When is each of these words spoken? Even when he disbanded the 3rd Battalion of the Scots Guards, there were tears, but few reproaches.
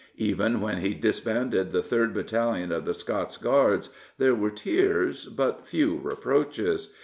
Even 0.17 0.61
when 0.61 0.77
he 0.79 0.95
disbanded 0.95 1.71
the 1.71 1.83
3rd 1.83 2.15
Battalion 2.15 2.71
of 2.71 2.85
the 2.85 2.93
Scots 2.95 3.37
Guards, 3.37 3.91
there 4.17 4.33
were 4.33 4.49
tears, 4.49 5.25
but 5.27 5.67
few 5.67 5.99
reproaches. 6.01 6.91